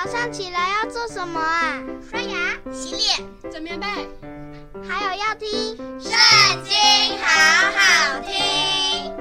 [0.00, 1.82] 早上起来要做什么啊？
[2.08, 3.18] 刷牙、洗脸、
[3.50, 3.86] 整棉被，
[4.88, 5.48] 还有要听
[6.00, 6.12] 《圣
[6.62, 6.72] 经》，
[7.20, 7.26] 好
[7.72, 9.12] 好听。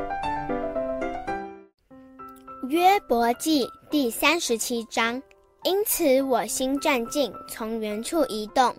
[2.70, 5.20] 约伯记第三十七章。
[5.64, 8.72] 因此我心战兢，从原处移动。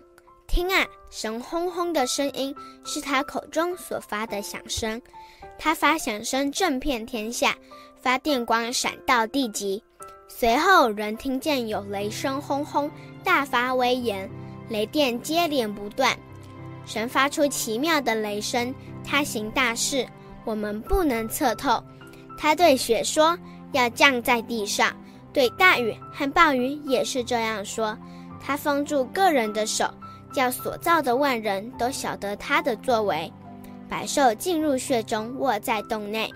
[0.47, 2.55] 听啊，神轰轰的声音
[2.85, 5.01] 是他口中所发的响声，
[5.57, 7.53] 他发响声震遍天下，
[8.01, 9.83] 发电光闪到地极。
[10.31, 12.89] 随后人听见有雷声轰轰，
[13.23, 14.29] 大发威严，
[14.69, 16.15] 雷电接连不断。
[16.85, 20.07] 神发出奇妙的雷声，他行大事，
[20.45, 21.83] 我们不能测透。
[22.37, 23.37] 他对雪说，
[23.73, 24.95] 要降在地上。
[25.33, 27.97] 对大雨和暴雨也是这样说，
[28.39, 29.91] 他封住各人的手，
[30.31, 33.31] 叫所造的万人都晓得他的作为。
[33.89, 36.31] 百兽进入穴中，卧在洞内。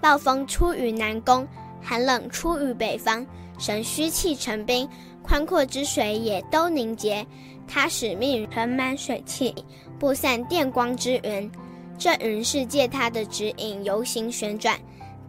[0.00, 1.46] 暴风出于南宫，
[1.82, 3.26] 寒冷出于北方。
[3.58, 4.88] 神虚气成冰，
[5.22, 7.26] 宽阔之水也都凝结。
[7.68, 9.54] 他使命盛满水汽，
[9.98, 11.50] 布散电光之云。
[11.98, 14.78] 这云是借他的指引游行旋转。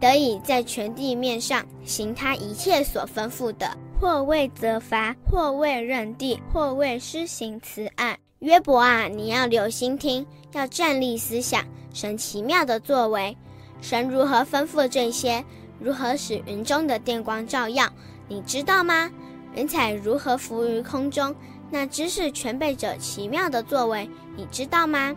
[0.00, 8.18] 得以在全地面上行他一切所吩咐的，或为责罚，或为认地，或为施行慈爱。
[8.40, 13.36] 约伯啊，你要留心听，要站立思想神奇妙的作为。
[13.80, 15.44] 神如何吩咐这些？
[15.82, 17.88] 如何使云中的电光照耀？
[18.28, 19.10] 你知道吗？
[19.54, 21.34] 云彩如何浮于空中？
[21.70, 25.14] 那知识全备者奇妙的作为，你知道吗？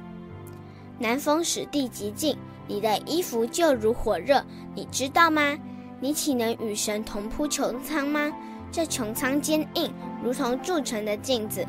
[0.98, 2.36] 南风使地极静。
[2.68, 4.44] 你的衣服就如火热，
[4.74, 5.56] 你知道吗？
[6.00, 8.32] 你岂能与神同铺穹苍吗？
[8.72, 9.94] 这穹苍坚硬，
[10.24, 11.64] 如同铸成的镜子。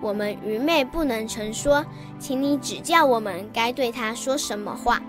[0.00, 1.84] 我们愚昧不能成说，
[2.18, 5.02] 请你指教我们该对他说什么话。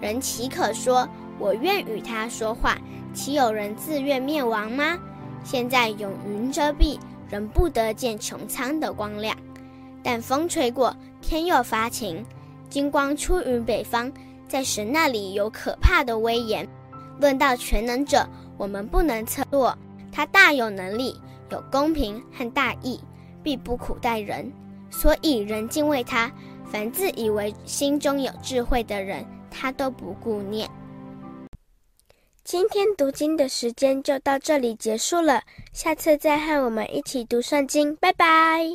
[0.00, 1.08] 人岂可说，
[1.38, 2.78] 我愿与他说话？
[3.12, 4.98] 岂有人自愿灭亡吗？
[5.42, 6.98] 现在有云遮蔽，
[7.30, 9.36] 人不得见穹苍的光亮。
[10.02, 12.24] 但风吹过，天又发晴，
[12.68, 14.12] 金光出于北方。
[14.48, 16.66] 在神那里有可怕的威严。
[17.18, 19.68] 论到全能者，我们不能测度。
[20.12, 21.20] 他大有能力，
[21.50, 23.00] 有公平和大义，
[23.42, 24.52] 必不苦待人。
[24.88, 26.30] 所以人敬畏他。
[26.70, 30.68] 凡自以为心中有智慧的人，他都不顾念。
[32.46, 35.42] 今天读经的时间就到这里结束了，
[35.72, 38.70] 下次再和我们一起读圣经，拜拜。